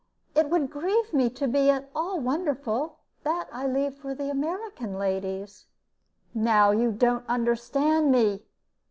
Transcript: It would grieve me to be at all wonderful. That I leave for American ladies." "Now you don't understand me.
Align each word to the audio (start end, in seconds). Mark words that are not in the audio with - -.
It 0.33 0.49
would 0.49 0.71
grieve 0.71 1.13
me 1.13 1.29
to 1.29 1.47
be 1.47 1.69
at 1.69 1.91
all 1.93 2.19
wonderful. 2.19 2.97
That 3.21 3.47
I 3.51 3.67
leave 3.67 3.93
for 3.99 4.09
American 4.13 4.95
ladies." 4.97 5.67
"Now 6.33 6.71
you 6.71 6.91
don't 6.91 7.23
understand 7.29 8.11
me. 8.11 8.41